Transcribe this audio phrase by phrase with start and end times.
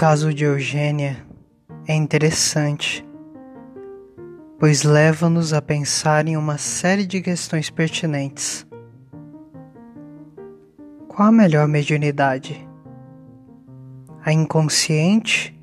[0.00, 1.22] caso de Eugênia
[1.86, 3.06] é interessante,
[4.58, 8.66] pois leva-nos a pensar em uma série de questões pertinentes.
[11.06, 12.66] Qual a melhor mediunidade?
[14.24, 15.54] A inconsciente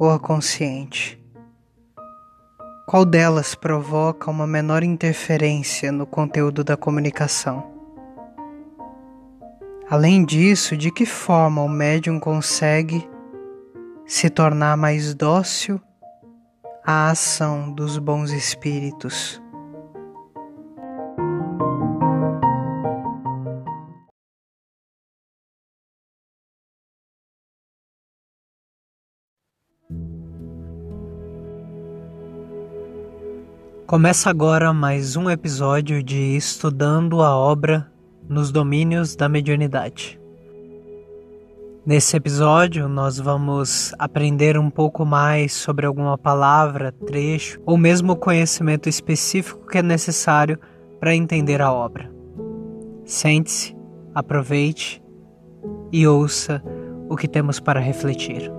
[0.00, 1.22] ou a consciente?
[2.88, 7.70] Qual delas provoca uma menor interferência no conteúdo da comunicação?
[9.88, 13.13] Além disso, de que forma o médium consegue
[14.06, 15.80] se tornar mais dócil
[16.84, 19.40] à ação dos bons espíritos?
[33.86, 37.90] Começa agora mais um episódio de Estudando a Obra
[38.28, 40.18] nos domínios da mediunidade.
[41.86, 48.88] Nesse episódio, nós vamos aprender um pouco mais sobre alguma palavra, trecho ou mesmo conhecimento
[48.88, 50.58] específico que é necessário
[50.98, 52.10] para entender a obra.
[53.04, 53.76] Sente-se,
[54.14, 55.02] aproveite
[55.92, 56.62] e ouça
[57.06, 58.50] o que temos para refletir.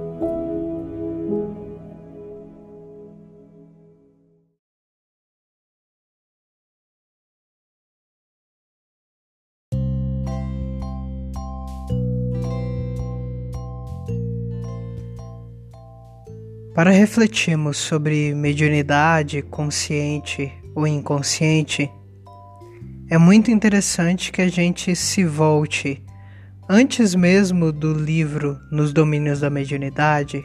[16.75, 21.89] Para refletirmos sobre mediunidade consciente ou inconsciente,
[23.09, 26.03] é muito interessante que a gente se volte,
[26.67, 30.43] antes mesmo do livro Nos Domínios da Mediunidade,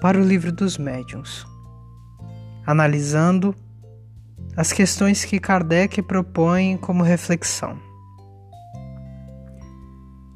[0.00, 1.46] para o livro dos médiuns,
[2.66, 3.54] analisando
[4.56, 7.91] as questões que Kardec propõe como reflexão.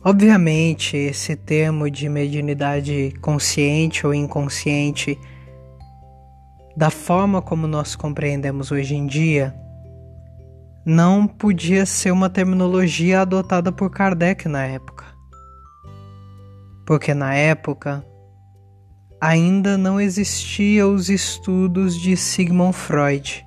[0.08, 5.18] Obviamente, esse termo de mediunidade consciente ou inconsciente,
[6.76, 9.52] da forma como nós compreendemos hoje em dia,
[10.84, 15.06] não podia ser uma terminologia adotada por Kardec na época.
[16.86, 18.06] Porque na época
[19.20, 23.44] ainda não existiam os estudos de Sigmund Freud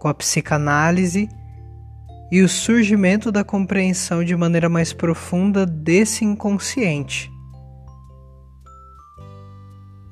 [0.00, 1.28] com a psicanálise
[2.34, 7.30] e o surgimento da compreensão de maneira mais profunda desse inconsciente.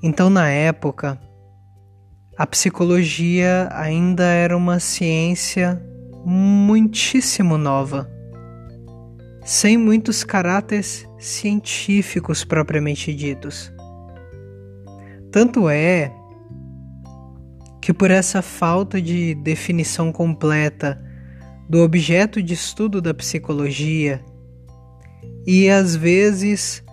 [0.01, 1.21] Então, na época,
[2.39, 5.85] a psicologia ainda era uma ciência
[6.25, 8.09] muitíssimo nova,
[9.45, 13.73] sem muitos caráteres científicos propriamente ditos.
[15.33, 16.13] Tanto é
[17.81, 21.11] que, por essa falta de definição completa
[21.73, 24.23] do objeto de estudo da psicologia
[25.47, 26.85] e às vezes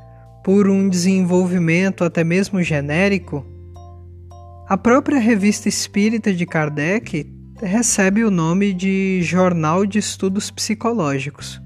[0.42, 3.46] por um desenvolvimento até mesmo genérico,
[4.70, 11.62] a própria revista espírita de Kardec recebe o nome de Jornal de Estudos Psicológicos.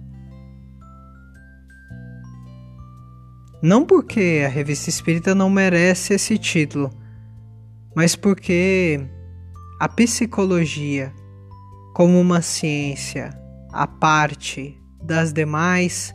[3.61, 6.89] Não porque a revista espírita não merece esse título,
[7.95, 9.07] mas porque
[9.79, 11.13] a psicologia
[11.93, 13.29] como uma ciência
[13.71, 16.13] à parte das demais,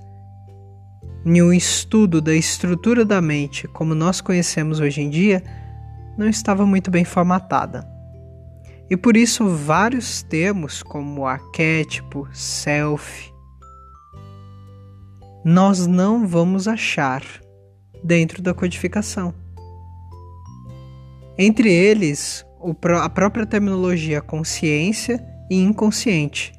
[1.25, 5.43] em um estudo da estrutura da mente como nós conhecemos hoje em dia,
[6.17, 7.87] não estava muito bem formatada.
[8.91, 13.33] E por isso vários termos como arquétipo, self,
[15.45, 17.23] nós não vamos achar
[18.03, 19.35] dentro da codificação.
[21.37, 22.45] Entre eles,
[23.01, 26.53] a própria terminologia consciência e inconsciente.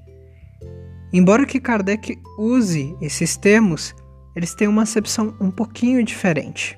[1.12, 3.96] Embora que Kardec use esses termos,
[4.36, 6.78] eles têm uma acepção um pouquinho diferente.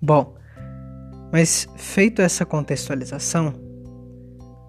[0.00, 0.34] Bom,
[1.32, 3.54] mas feito essa contextualização,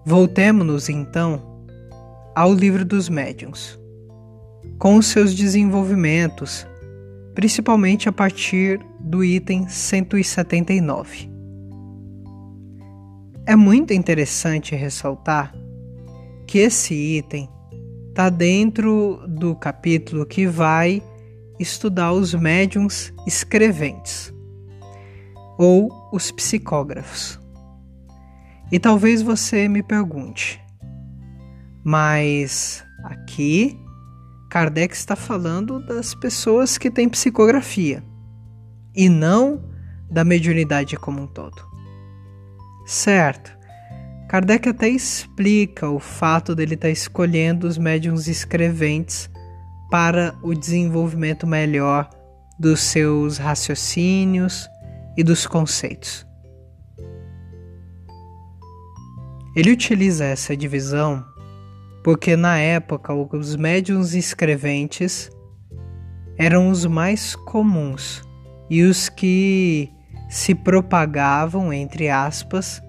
[0.04, 1.66] voltemos-nos então
[2.34, 3.78] ao livro dos médiuns,
[4.78, 6.66] com os seus desenvolvimentos,
[7.34, 11.33] principalmente a partir do item 179.
[13.46, 15.54] É muito interessante ressaltar
[16.46, 17.46] que esse item
[18.08, 21.02] está dentro do capítulo que vai
[21.60, 24.32] estudar os médiums escreventes
[25.58, 27.38] ou os psicógrafos.
[28.72, 30.58] E talvez você me pergunte,
[31.84, 33.78] mas aqui
[34.48, 38.02] Kardec está falando das pessoas que têm psicografia
[38.96, 39.62] e não
[40.10, 41.73] da mediunidade como um todo.
[42.84, 43.56] Certo.
[44.28, 49.30] Kardec até explica o fato dele estar tá escolhendo os médiums escreventes
[49.90, 52.08] para o desenvolvimento melhor
[52.58, 54.68] dos seus raciocínios
[55.16, 56.26] e dos conceitos.
[59.56, 61.24] Ele utiliza essa divisão
[62.02, 65.30] porque na época os médiums escreventes
[66.36, 68.22] eram os mais comuns
[68.68, 69.90] e os que
[70.34, 72.82] se propagavam, entre aspas,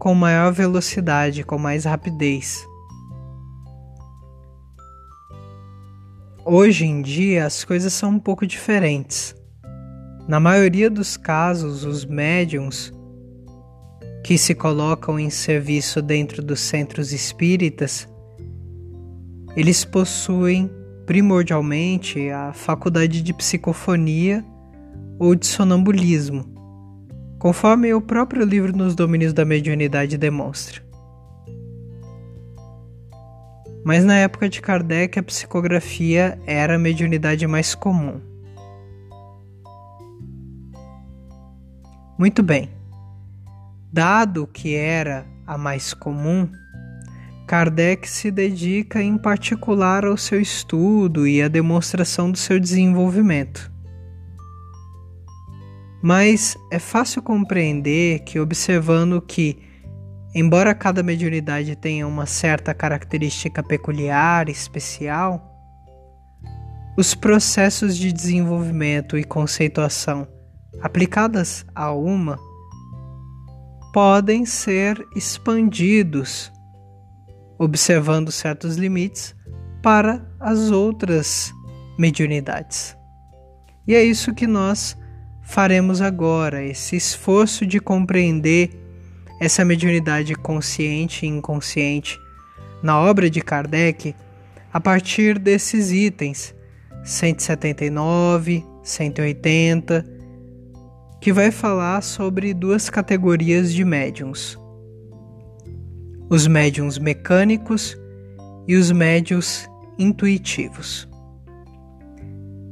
[0.00, 2.66] com maior velocidade, com mais rapidez.
[6.44, 9.32] Hoje em dia as coisas são um pouco diferentes.
[10.26, 12.92] Na maioria dos casos, os médiums
[14.24, 18.08] que se colocam em serviço dentro dos centros espíritas,
[19.54, 20.68] eles possuem
[21.06, 24.44] primordialmente a faculdade de psicofonia
[25.20, 26.51] ou de sonambulismo,
[27.42, 30.80] conforme o próprio livro Nos Domínios da Mediunidade demonstra.
[33.84, 38.20] Mas na época de Kardec, a psicografia era a mediunidade mais comum.
[42.16, 42.70] Muito bem.
[43.92, 46.48] Dado que era a mais comum,
[47.48, 53.71] Kardec se dedica em particular ao seu estudo e à demonstração do seu desenvolvimento.
[56.02, 59.72] Mas é fácil compreender que, observando que
[60.34, 65.50] Embora cada mediunidade tenha uma certa característica peculiar, especial,
[66.96, 70.26] os processos de desenvolvimento e conceituação
[70.80, 72.38] aplicadas a uma
[73.92, 76.50] podem ser expandidos,
[77.58, 79.36] observando certos limites
[79.82, 81.52] para as outras
[81.98, 82.96] mediunidades.
[83.86, 84.96] E é isso que nós
[85.52, 88.70] faremos agora, esse esforço de compreender
[89.38, 92.18] essa mediunidade consciente e inconsciente
[92.82, 94.14] na obra de Kardec
[94.72, 96.54] a partir desses itens
[97.04, 100.06] 179, 180,
[101.20, 104.58] que vai falar sobre duas categorias de médiums:
[106.30, 107.94] os médiums mecânicos
[108.66, 111.06] e os médiums intuitivos.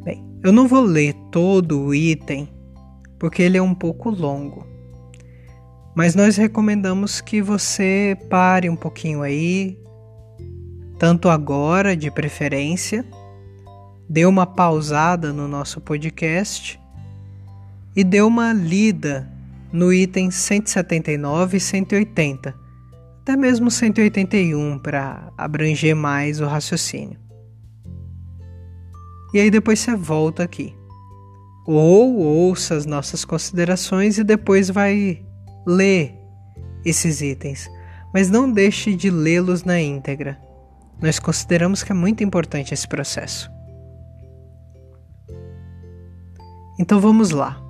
[0.02, 2.48] Bem, eu não vou ler todo o item
[3.20, 4.66] porque ele é um pouco longo.
[5.94, 9.78] Mas nós recomendamos que você pare um pouquinho aí,
[10.98, 13.04] tanto agora de preferência,
[14.08, 16.80] dê uma pausada no nosso podcast
[17.94, 19.30] e dê uma lida
[19.70, 22.54] no item 179 e 180,
[23.20, 27.18] até mesmo 181 para abranger mais o raciocínio.
[29.34, 30.79] E aí depois você volta aqui.
[31.72, 35.24] Ou ouça as nossas considerações e depois vai
[35.64, 36.10] lê
[36.84, 37.70] esses itens,
[38.12, 40.36] mas não deixe de lê-los na íntegra.
[41.00, 43.48] Nós consideramos que é muito importante esse processo.
[46.76, 47.62] Então vamos lá.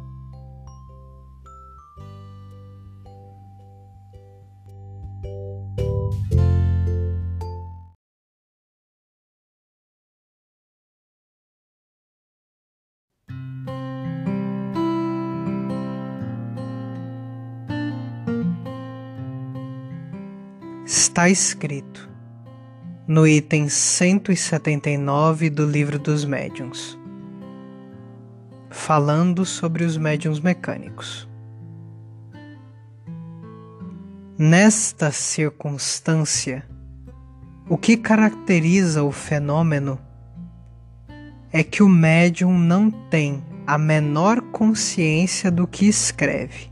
[21.01, 22.11] Está escrito
[23.09, 26.99] no item 179 do Livro dos Médiuns,
[28.69, 31.27] falando sobre os médiuns mecânicos.
[34.39, 36.69] Nesta circunstância,
[37.67, 39.99] o que caracteriza o fenômeno
[41.51, 46.71] é que o médium não tem a menor consciência do que escreve.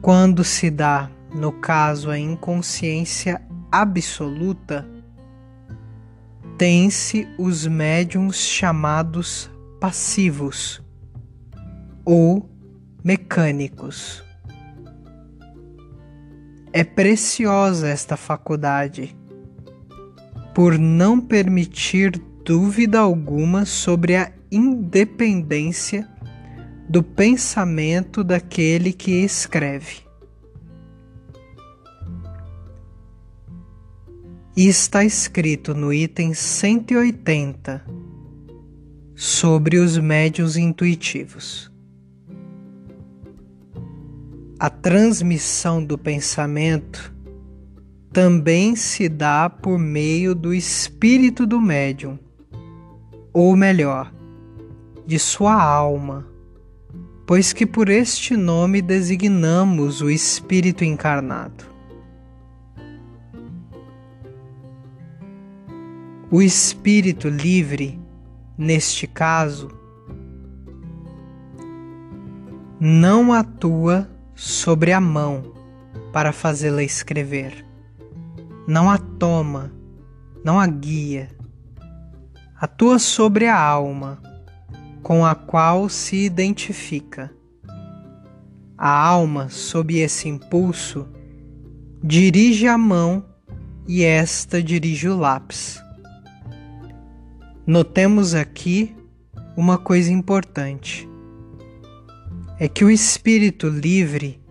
[0.00, 4.86] Quando se dá no caso a inconsciência absoluta,
[6.58, 10.82] tem-se os médiums chamados passivos
[12.04, 12.48] ou
[13.02, 14.22] mecânicos.
[16.72, 19.16] É preciosa esta faculdade
[20.54, 22.12] por não permitir
[22.44, 26.08] dúvida alguma sobre a independência
[26.88, 30.11] do pensamento daquele que escreve.
[34.54, 37.82] E está escrito no item 180
[39.14, 41.72] sobre os médios intuitivos.
[44.58, 47.14] A transmissão do pensamento
[48.12, 52.18] também se dá por meio do espírito do médium,
[53.32, 54.12] ou melhor,
[55.06, 56.26] de sua alma,
[57.26, 61.71] pois que por este nome designamos o espírito encarnado.
[66.34, 68.00] O espírito livre,
[68.56, 69.68] neste caso,
[72.80, 75.52] não atua sobre a mão
[76.10, 77.66] para fazê-la escrever,
[78.66, 79.70] não a toma,
[80.42, 81.28] não a guia,
[82.58, 84.18] atua sobre a alma
[85.02, 87.30] com a qual se identifica.
[88.78, 91.06] A alma, sob esse impulso,
[92.02, 93.22] dirige a mão
[93.86, 95.78] e esta dirige o lápis.
[97.64, 98.92] Notemos aqui
[99.56, 101.08] uma coisa importante:
[102.58, 104.42] é que o espírito livre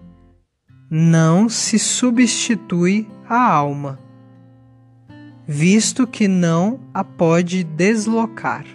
[0.89, 4.00] não se substitui à alma,
[5.46, 8.65] visto que não a pode deslocar.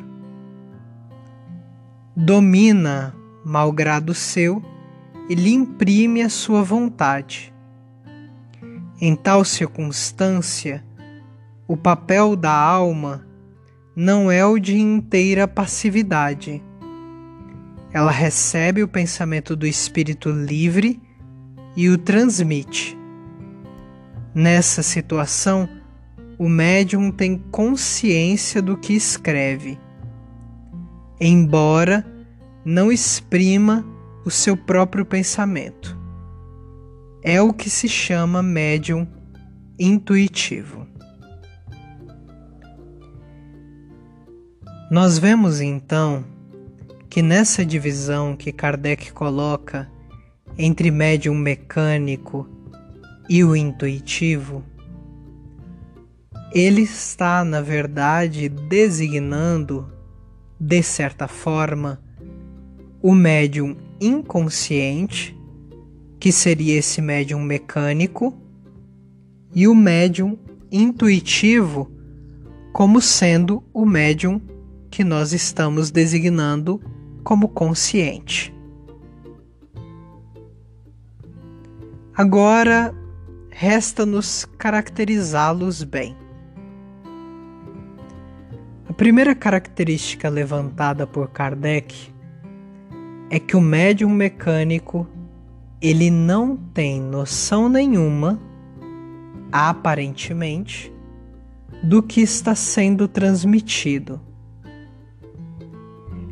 [2.14, 4.62] Domina, malgrado seu,
[5.30, 7.54] e lhe imprime a sua vontade.
[9.00, 10.84] Em tal circunstância,
[11.66, 13.25] o papel da alma
[13.96, 16.62] não é o de inteira passividade.
[17.90, 21.00] Ela recebe o pensamento do espírito livre
[21.74, 22.94] e o transmite.
[24.34, 25.66] Nessa situação,
[26.38, 29.80] o médium tem consciência do que escreve,
[31.18, 32.04] embora
[32.62, 33.82] não exprima
[34.26, 35.98] o seu próprio pensamento.
[37.22, 39.08] É o que se chama médium
[39.78, 40.86] intuitivo.
[44.88, 46.24] Nós vemos então
[47.10, 49.90] que nessa divisão que Kardec coloca
[50.56, 52.48] entre médium mecânico
[53.28, 54.62] e o intuitivo,
[56.52, 59.92] ele está, na verdade, designando,
[60.58, 62.00] de certa forma,
[63.02, 65.36] o médium inconsciente,
[66.20, 68.32] que seria esse médium mecânico,
[69.52, 70.38] e o médium
[70.70, 71.90] intuitivo,
[72.72, 74.40] como sendo o médium
[74.96, 76.80] que nós estamos designando
[77.22, 78.50] como consciente.
[82.16, 82.94] Agora
[83.50, 86.16] resta-nos caracterizá-los bem.
[88.88, 92.10] A primeira característica levantada por Kardec
[93.28, 95.06] é que o médium mecânico
[95.78, 98.40] ele não tem noção nenhuma,
[99.52, 100.90] aparentemente,
[101.82, 104.25] do que está sendo transmitido.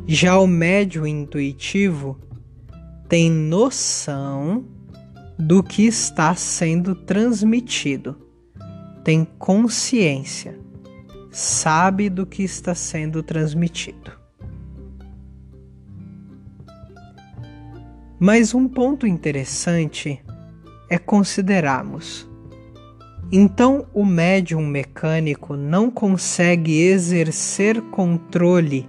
[0.07, 2.19] Já o médio intuitivo
[3.09, 4.63] tem noção
[5.35, 8.15] do que está sendo transmitido,
[9.03, 10.59] tem consciência,
[11.31, 14.11] sabe do que está sendo transmitido.
[18.19, 20.23] Mas um ponto interessante
[20.87, 22.29] é considerarmos.
[23.31, 28.87] Então, o médium mecânico não consegue exercer controle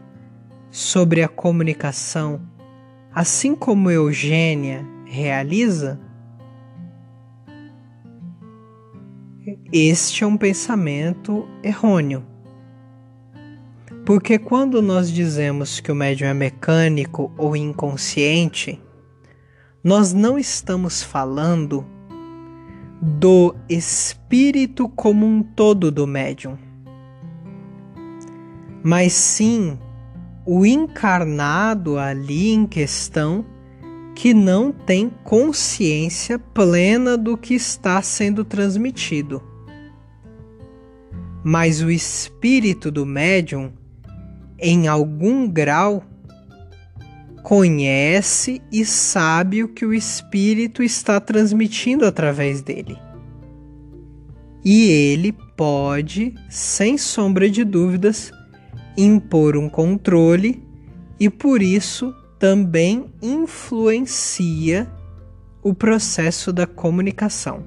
[0.77, 2.39] sobre a comunicação,
[3.11, 5.99] assim como Eugênia realiza?
[9.73, 12.23] Este é um pensamento errôneo.
[14.05, 18.79] Porque quando nós dizemos que o médium é mecânico ou inconsciente,
[19.83, 21.87] nós não estamos falando
[23.01, 26.59] do espírito como um todo do médium,
[28.85, 29.79] mas sim
[30.47, 33.45] o encarnado ali em questão
[34.15, 39.43] que não tem consciência plena do que está sendo transmitido.
[41.45, 43.73] Mas o espírito do médium,
[44.59, 46.03] em algum grau,
[47.43, 52.97] conhece e sabe o que o espírito está transmitindo através dele.
[54.65, 58.33] E ele pode, sem sombra de dúvidas,
[58.97, 60.63] impor um controle
[61.19, 64.91] e por isso também influencia
[65.63, 67.65] o processo da comunicação.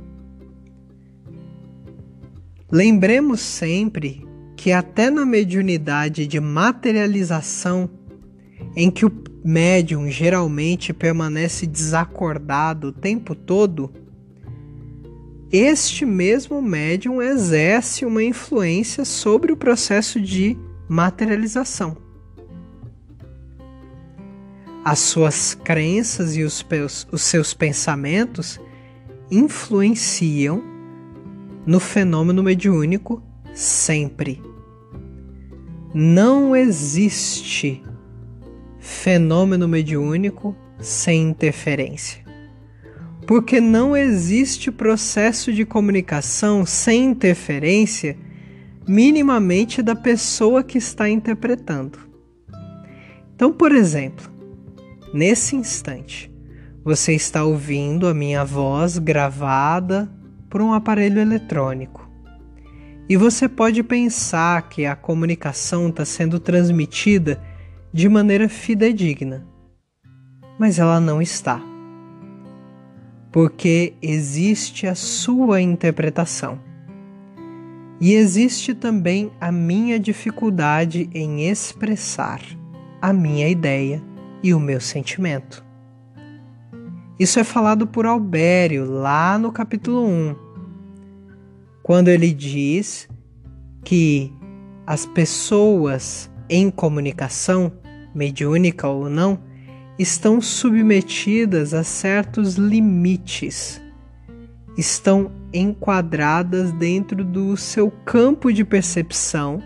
[2.72, 7.90] Lembremos sempre que, até na mediunidade de materialização,
[8.76, 9.12] em que o
[9.44, 13.92] médium geralmente permanece desacordado o tempo todo,
[15.52, 20.56] este mesmo médium exerce uma influência sobre o processo de
[20.90, 21.96] materialização.
[24.84, 26.66] As suas crenças e os,
[27.12, 28.60] os seus pensamentos
[29.30, 30.64] influenciam
[31.66, 33.22] no fenômeno mediúnico
[33.54, 34.42] sempre.
[35.94, 37.84] Não existe
[38.80, 42.24] fenômeno mediúnico sem interferência.
[43.28, 48.18] Porque não existe processo de comunicação sem interferência
[48.90, 52.00] minimamente da pessoa que está interpretando.
[53.36, 54.28] Então, por exemplo,
[55.14, 56.28] nesse instante,
[56.84, 60.10] Você está ouvindo a minha voz gravada
[60.50, 62.10] por um aparelho eletrônico.
[63.08, 67.40] E você pode pensar que a comunicação está sendo transmitida
[67.92, 69.46] de maneira fidedigna,
[70.58, 71.62] mas ela não está.
[73.32, 76.60] Porque existe a sua interpretação.
[78.02, 82.42] E existe também a minha dificuldade em expressar
[83.02, 84.02] a minha ideia
[84.42, 85.66] e o meu sentimento.
[87.20, 90.36] Isso é falado por Albério lá no capítulo 1,
[91.84, 93.10] quando ele diz
[93.84, 94.34] que
[94.88, 97.72] as pessoas em comunicação,
[98.16, 99.40] mediúnica ou não,
[100.00, 103.82] estão submetidas a certos limites,
[104.80, 109.62] estão enquadradas dentro do seu campo de percepção,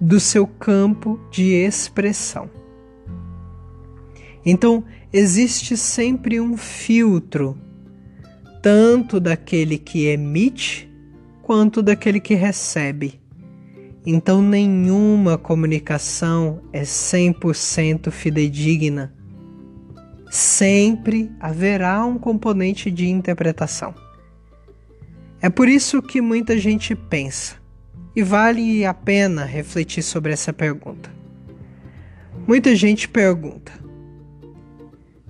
[0.00, 2.50] do seu campo de expressão.
[4.44, 4.82] Então,
[5.12, 7.56] existe sempre um filtro,
[8.62, 10.90] tanto daquele que emite
[11.42, 13.20] quanto daquele que recebe.
[14.06, 19.14] Então, nenhuma comunicação é 100% fidedigna.
[20.32, 23.94] Sempre haverá um componente de interpretação.
[25.42, 27.56] É por isso que muita gente pensa,
[28.16, 31.12] e vale a pena refletir sobre essa pergunta.
[32.48, 33.72] Muita gente pergunta: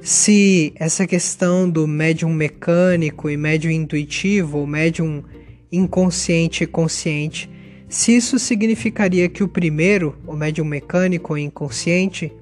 [0.00, 5.24] se essa questão do médium mecânico e médium intuitivo, ou médium
[5.72, 7.50] inconsciente e consciente,
[7.88, 12.32] se isso significaria que o primeiro, o médium mecânico ou inconsciente,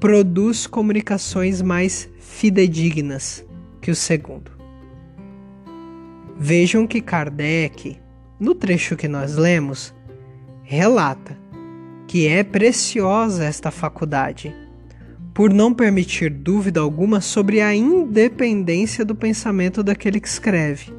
[0.00, 3.44] produz comunicações mais fidedignas
[3.82, 4.50] que o segundo.
[6.38, 7.98] Vejam que Kardec,
[8.38, 9.94] no trecho que nós lemos,
[10.62, 11.38] relata
[12.06, 14.56] que é preciosa esta faculdade
[15.34, 20.92] por não permitir dúvida alguma sobre a independência do pensamento daquele que escreve.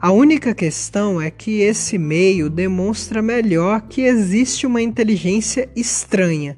[0.00, 6.56] A única questão é que esse meio demonstra melhor que existe uma inteligência estranha.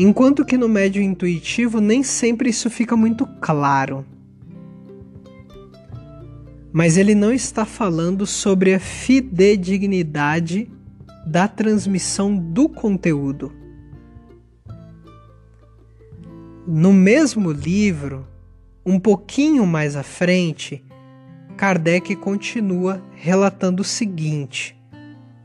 [0.00, 4.06] Enquanto que no médio intuitivo nem sempre isso fica muito claro.
[6.72, 10.70] Mas ele não está falando sobre a fidedignidade
[11.26, 13.52] da transmissão do conteúdo.
[16.64, 18.24] No mesmo livro,
[18.86, 20.84] um pouquinho mais à frente,
[21.56, 24.80] Kardec continua relatando o seguinte.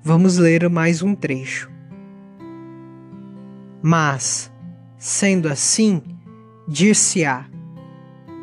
[0.04, 1.72] Vamos ler mais um trecho.
[3.84, 4.52] Mas,
[4.98, 6.02] sendo assim,
[6.67, 7.46] dir-se-á: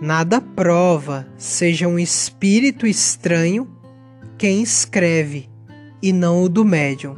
[0.01, 3.69] nada prova seja um espírito estranho
[4.39, 5.49] quem escreve
[6.03, 7.17] e não o do médium.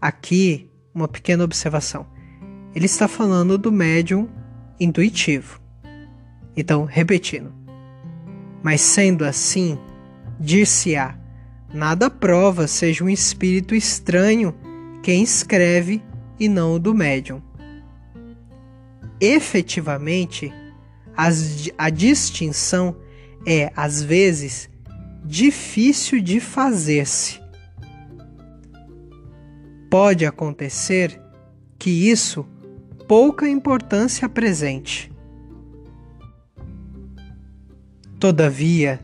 [0.00, 2.06] Aqui, uma pequena observação
[2.74, 4.28] ele está falando do médium
[4.78, 5.60] intuitivo.
[6.56, 7.52] Então, repetindo.
[8.62, 9.78] Mas sendo assim,
[10.38, 11.18] dir-se-á:
[11.72, 14.54] nada prova seja um espírito estranho
[15.02, 16.02] quem escreve
[16.40, 17.42] e não o do médium.
[19.20, 20.50] Efetivamente,
[21.14, 22.96] as, a distinção
[23.46, 24.70] é, às vezes,
[25.24, 27.38] difícil de fazer-se.
[29.90, 31.20] Pode acontecer
[31.78, 32.46] que isso
[33.06, 35.12] pouca importância presente.
[38.18, 39.00] Todavia,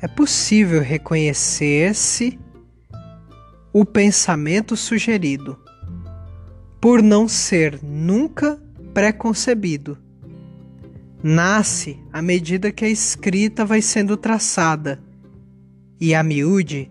[0.00, 2.38] é possível reconhecer-se
[3.72, 5.58] o pensamento sugerido,
[6.80, 8.60] por não ser nunca
[8.94, 9.98] preconcebido.
[11.22, 15.02] Nasce à medida que a escrita vai sendo traçada,
[16.00, 16.90] e a miúde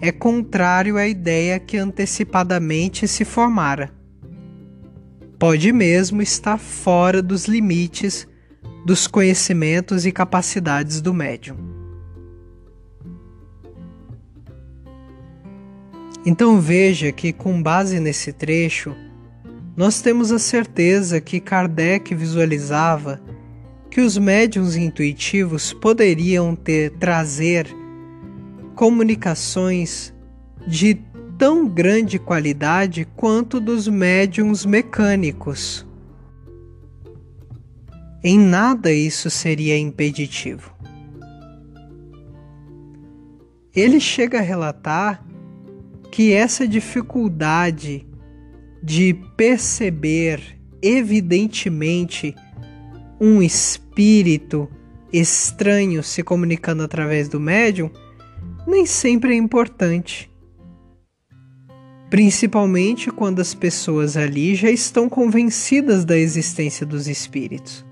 [0.00, 3.98] é contrário à ideia que antecipadamente se formara
[5.38, 8.26] pode mesmo estar fora dos limites
[8.84, 11.67] dos conhecimentos e capacidades do médium.
[16.30, 18.94] Então veja que, com base nesse trecho,
[19.74, 23.18] nós temos a certeza que Kardec visualizava
[23.90, 27.66] que os médiums intuitivos poderiam ter trazer
[28.74, 30.12] comunicações
[30.66, 31.00] de
[31.38, 35.86] tão grande qualidade quanto dos médiums mecânicos.
[38.22, 40.76] Em nada isso seria impeditivo.
[43.74, 45.26] Ele chega a relatar
[46.10, 48.06] que essa dificuldade
[48.82, 52.34] de perceber evidentemente
[53.20, 54.68] um espírito
[55.12, 57.90] estranho se comunicando através do médium
[58.66, 60.30] nem sempre é importante
[62.10, 67.84] principalmente quando as pessoas ali já estão convencidas da existência dos espíritos.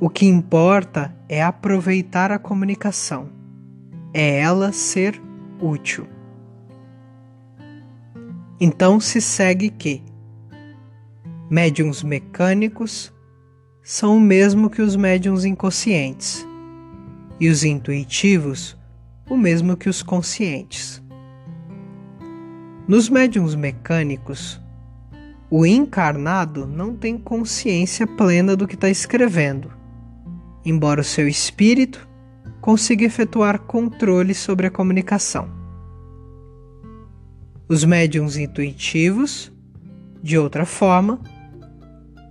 [0.00, 3.30] O que importa é aproveitar a comunicação,
[4.12, 5.20] é ela ser
[5.60, 6.06] útil.
[8.60, 10.02] Então se segue que
[11.50, 13.12] médiums mecânicos
[13.82, 16.46] são o mesmo que os médiums inconscientes
[17.40, 18.76] e os intuitivos
[19.28, 21.02] o mesmo que os conscientes.
[22.86, 24.60] Nos médiums mecânicos,
[25.50, 29.72] o encarnado não tem consciência plena do que está escrevendo,
[30.64, 32.06] embora o seu espírito
[32.60, 35.63] consiga efetuar controle sobre a comunicação.
[37.74, 39.50] Os médiums intuitivos,
[40.22, 41.20] de outra forma,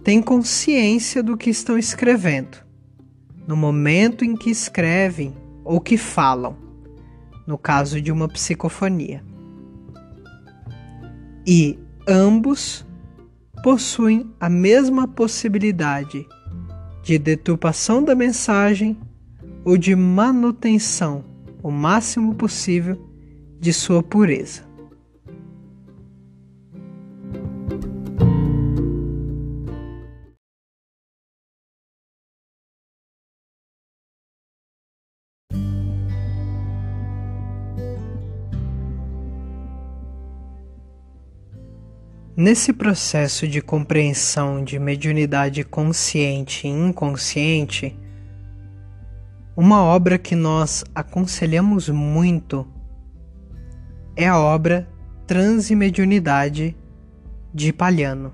[0.01, 2.60] têm consciência do que estão escrevendo,
[3.45, 6.56] no momento em que escrevem ou que falam,
[7.45, 9.21] no caso de uma psicofonia
[11.45, 11.77] e
[12.08, 12.86] ambos
[13.62, 16.25] possuem a mesma possibilidade
[17.03, 18.97] de deturpação da mensagem
[19.65, 21.25] ou de manutenção
[21.62, 22.97] o máximo possível
[23.60, 24.71] de sua pureza.
[42.43, 47.97] Nesse processo de compreensão de mediunidade consciente e inconsciente,
[49.56, 52.67] uma obra que nós aconselhamos muito
[54.13, 54.89] é a obra
[55.25, 56.75] Transimediunidade
[57.53, 58.34] de Palhano.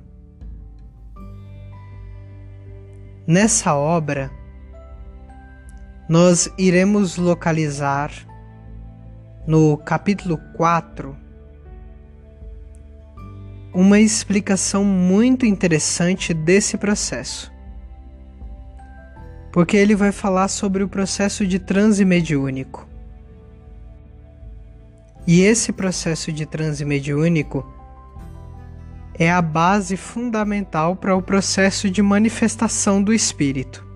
[3.27, 4.31] Nessa obra,
[6.09, 8.11] nós iremos localizar
[9.45, 11.28] no capítulo 4
[13.79, 17.49] uma explicação muito interessante desse processo.
[19.53, 22.85] Porque ele vai falar sobre o processo de transe mediúnico.
[25.25, 27.65] E esse processo de transe mediúnico
[29.13, 33.87] é a base fundamental para o processo de manifestação do espírito.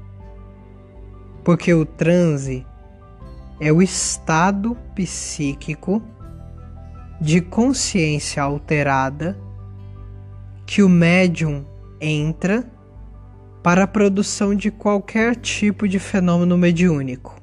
[1.43, 2.65] Porque o transe
[3.59, 6.01] é o estado psíquico
[7.19, 9.42] de consciência alterada
[10.65, 11.65] que o médium
[11.99, 12.69] entra
[13.63, 17.41] para a produção de qualquer tipo de fenômeno mediúnico.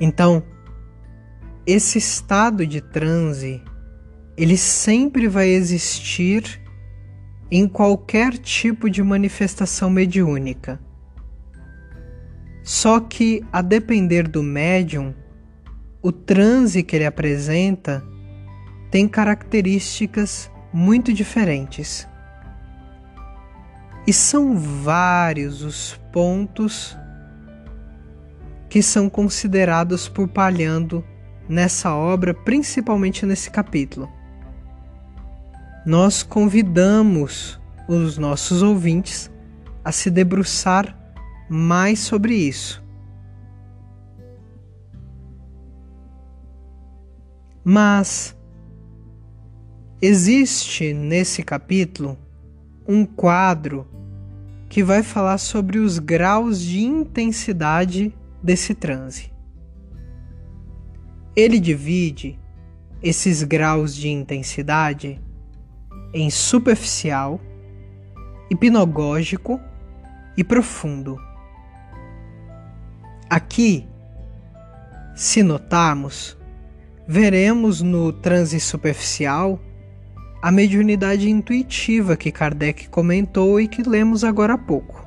[0.00, 0.42] Então,
[1.66, 3.62] esse estado de transe,
[4.36, 6.60] ele sempre vai existir
[7.50, 10.80] em qualquer tipo de manifestação mediúnica.
[12.64, 15.14] Só que, a depender do médium,
[16.02, 18.02] o transe que ele apresenta
[18.94, 22.06] tem características muito diferentes.
[24.06, 26.96] E são vários os pontos
[28.68, 31.04] que são considerados por Palhando
[31.48, 34.08] nessa obra, principalmente nesse capítulo.
[35.84, 39.28] Nós convidamos os nossos ouvintes
[39.84, 40.96] a se debruçar
[41.50, 42.80] mais sobre isso.
[47.64, 48.36] Mas
[50.06, 52.18] Existe nesse capítulo
[52.86, 53.88] um quadro
[54.68, 59.32] que vai falar sobre os graus de intensidade desse transe.
[61.34, 62.38] Ele divide
[63.02, 65.18] esses graus de intensidade
[66.12, 67.40] em superficial,
[68.50, 69.58] hipnogógico
[70.36, 71.18] e profundo.
[73.30, 73.88] Aqui,
[75.16, 76.36] se notarmos,
[77.08, 79.58] veremos no transe superficial
[80.44, 85.02] a mediunidade intuitiva que Kardec comentou e que lemos agora há pouco.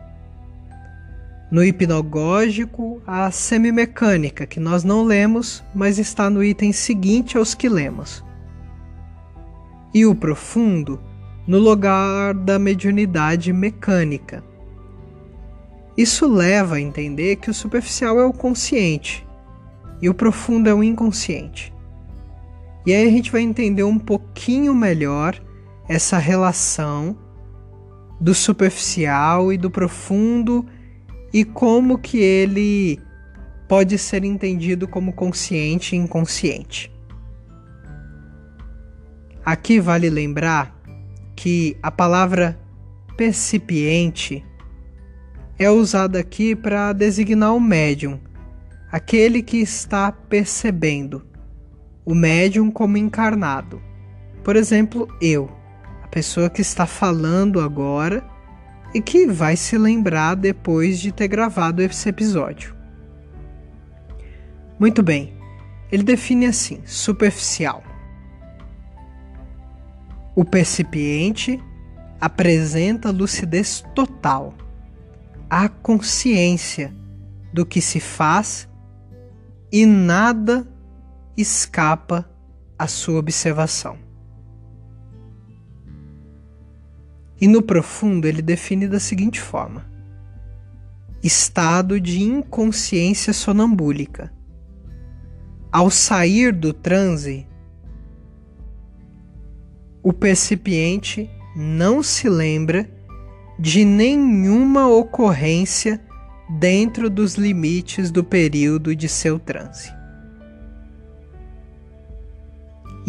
[1.52, 7.70] No hipnogógico, a semimecânica, que nós não lemos, mas está no item seguinte aos que
[7.70, 8.26] lemos.
[9.94, 11.00] E o profundo,
[11.46, 14.44] no lugar da mediunidade mecânica.
[15.96, 19.24] Isso leva a entender que o superficial é o consciente
[20.02, 21.77] e o profundo é o inconsciente.
[22.88, 25.38] E aí a gente vai entender um pouquinho melhor
[25.90, 27.18] essa relação
[28.18, 30.66] do superficial e do profundo
[31.34, 32.98] e como que ele
[33.68, 36.90] pode ser entendido como consciente e inconsciente.
[39.44, 40.74] Aqui vale lembrar
[41.36, 42.58] que a palavra
[43.18, 44.46] percipiente
[45.60, 48.18] é usada aqui para designar o médium,
[48.90, 51.27] aquele que está percebendo
[52.08, 53.82] o médium como encarnado.
[54.42, 55.52] Por exemplo, eu,
[56.02, 58.26] a pessoa que está falando agora
[58.94, 62.74] e que vai se lembrar depois de ter gravado esse episódio.
[64.80, 65.34] Muito bem,
[65.92, 67.84] ele define assim: superficial.
[70.34, 71.62] O percipiente
[72.22, 74.54] apresenta lucidez total,
[75.50, 76.96] a consciência
[77.52, 78.70] do que se faz
[79.70, 80.66] e nada
[81.38, 82.30] escapa
[82.78, 83.98] à sua observação.
[87.40, 89.86] E no profundo ele define da seguinte forma:
[91.24, 94.34] estado de inconsciência sonambúlica.
[95.72, 97.46] Ao sair do transe,
[100.02, 102.90] o percipiente não se lembra
[103.60, 106.02] de nenhuma ocorrência
[106.60, 109.97] dentro dos limites do período de seu transe.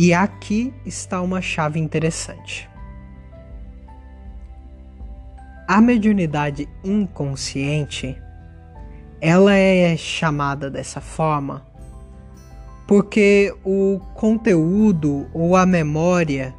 [0.00, 2.70] E aqui está uma chave interessante.
[5.66, 8.16] A mediunidade inconsciente,
[9.20, 11.66] ela é chamada dessa forma
[12.86, 16.54] porque o conteúdo ou a memória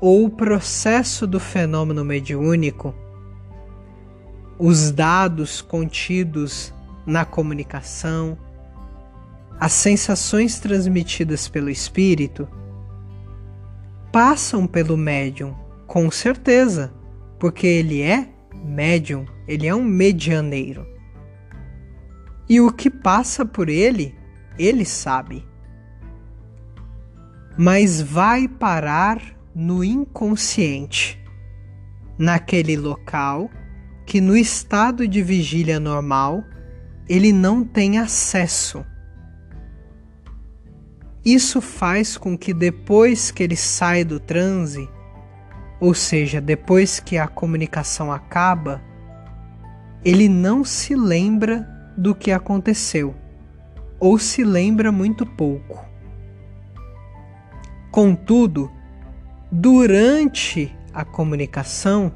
[0.00, 2.92] ou o processo do fenômeno mediúnico,
[4.58, 6.74] os dados contidos
[7.06, 8.36] na comunicação,
[9.58, 12.46] as sensações transmitidas pelo espírito
[14.14, 15.56] passam pelo médium,
[15.88, 16.94] com certeza,
[17.36, 18.28] porque ele é
[18.64, 20.86] médium, ele é um medianeiro.
[22.48, 24.14] E o que passa por ele,
[24.56, 25.44] ele sabe.
[27.58, 29.20] Mas vai parar
[29.52, 31.20] no inconsciente,
[32.16, 33.50] naquele local
[34.06, 36.44] que no estado de vigília normal
[37.08, 38.86] ele não tem acesso.
[41.24, 44.86] Isso faz com que depois que ele sai do transe,
[45.80, 48.82] ou seja, depois que a comunicação acaba,
[50.04, 53.14] ele não se lembra do que aconteceu,
[53.98, 55.82] ou se lembra muito pouco.
[57.90, 58.70] Contudo,
[59.50, 62.12] durante a comunicação,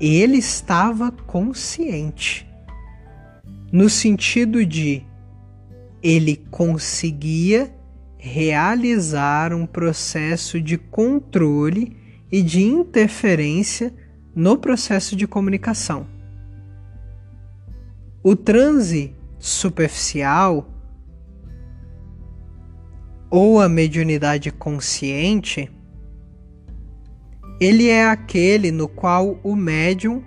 [0.00, 2.48] ele estava consciente,
[3.70, 5.04] no sentido de
[6.02, 7.75] ele conseguia
[8.18, 11.96] realizar um processo de controle
[12.30, 13.94] e de interferência
[14.34, 16.06] no processo de comunicação.
[18.22, 20.68] O transe superficial
[23.30, 25.70] ou a mediunidade consciente,
[27.60, 30.22] ele é aquele no qual o médium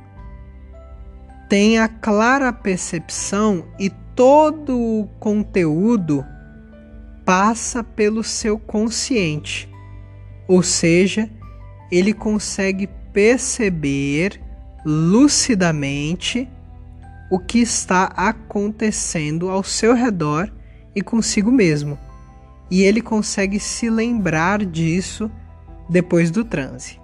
[1.47, 6.23] tem a clara percepção e todo o conteúdo
[7.29, 9.69] passa pelo seu consciente,
[10.47, 11.29] ou seja,
[11.91, 14.41] ele consegue perceber
[14.83, 16.49] lucidamente
[17.29, 20.51] o que está acontecendo ao seu redor
[20.95, 21.99] e consigo mesmo
[22.71, 25.29] e ele consegue se lembrar disso
[25.87, 26.99] depois do transe.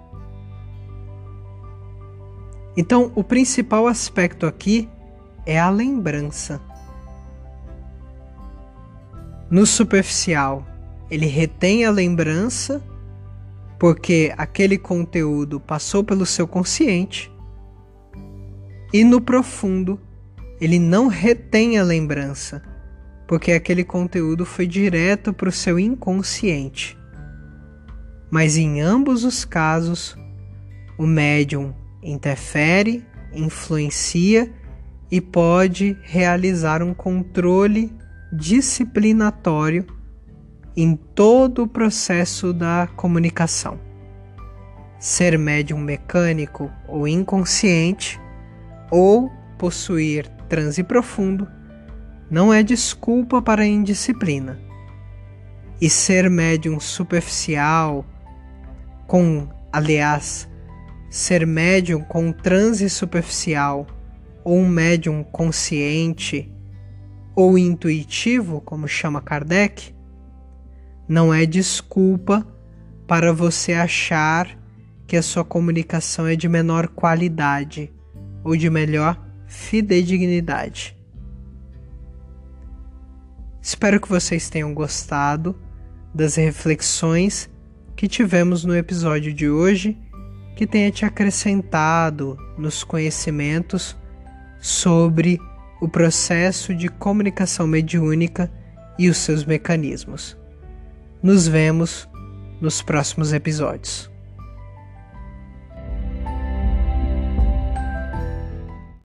[2.76, 4.88] Então, o principal aspecto aqui
[5.46, 6.60] é a lembrança.
[9.50, 10.66] No superficial,
[11.10, 12.82] ele retém a lembrança
[13.78, 17.30] porque aquele conteúdo passou pelo seu consciente,
[18.92, 20.00] e no profundo,
[20.60, 22.62] ele não retém a lembrança
[23.26, 26.96] porque aquele conteúdo foi direto para o seu inconsciente.
[28.30, 30.16] Mas em ambos os casos,
[30.96, 34.52] o médium interfere, influencia
[35.10, 37.92] e pode realizar um controle
[38.32, 39.86] disciplinatório
[40.76, 43.80] em todo o processo da comunicação.
[44.98, 48.20] Ser médium mecânico ou inconsciente,
[48.90, 51.48] ou possuir transe profundo,
[52.30, 54.58] não é desculpa para a indisciplina.
[55.80, 58.04] E ser médium superficial,
[59.06, 60.48] com, aliás,
[61.10, 63.86] ser médium com transe superficial,
[64.44, 66.52] ou um médium consciente
[67.36, 69.94] ou intuitivo, como chama Kardec,
[71.06, 72.46] não é desculpa
[73.06, 74.58] para você achar
[75.06, 77.92] que a sua comunicação é de menor qualidade
[78.42, 80.96] ou de melhor fidedignidade.
[83.60, 85.60] Espero que vocês tenham gostado
[86.14, 87.50] das reflexões
[87.94, 89.98] que tivemos no episódio de hoje,
[90.56, 93.96] que tenha te acrescentado nos conhecimentos
[94.58, 95.38] sobre
[95.80, 98.50] o processo de comunicação mediúnica
[98.98, 100.36] e os seus mecanismos.
[101.22, 102.08] Nos vemos
[102.60, 104.10] nos próximos episódios.